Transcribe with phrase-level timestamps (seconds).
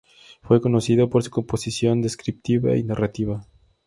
[0.41, 3.45] Fue conocido por su composición descriptiva y narrativa.